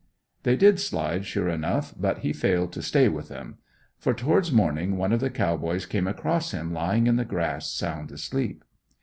[0.41, 3.59] They did slide sure enough, but he failed to "stay with 'em."
[3.99, 5.29] For towards morning one of the
[5.61, 8.63] boys came across him lying in the grass sound asleep.